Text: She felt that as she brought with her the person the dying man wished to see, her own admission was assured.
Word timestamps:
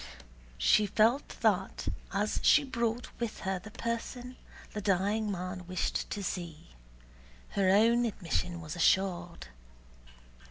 She 0.57 0.87
felt 0.87 1.27
that 1.41 1.87
as 2.11 2.39
she 2.41 2.63
brought 2.63 3.09
with 3.19 3.41
her 3.41 3.59
the 3.59 3.69
person 3.69 4.35
the 4.73 4.81
dying 4.81 5.29
man 5.31 5.67
wished 5.67 6.09
to 6.09 6.23
see, 6.23 6.69
her 7.49 7.69
own 7.69 8.05
admission 8.05 8.61
was 8.61 8.75
assured. 8.75 9.49